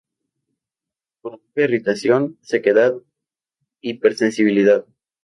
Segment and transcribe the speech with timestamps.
[1.21, 2.95] Provoca irritación, sequedad,
[3.81, 4.83] hipersensibilidad.